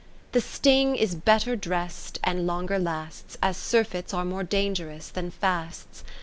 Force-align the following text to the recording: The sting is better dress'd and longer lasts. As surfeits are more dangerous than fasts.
The 0.31 0.41
sting 0.41 0.95
is 0.95 1.13
better 1.13 1.55
dress'd 1.55 2.17
and 2.23 2.47
longer 2.47 2.79
lasts. 2.79 3.37
As 3.39 3.55
surfeits 3.55 4.15
are 4.15 4.25
more 4.25 4.41
dangerous 4.43 5.09
than 5.09 5.29
fasts. 5.29 6.03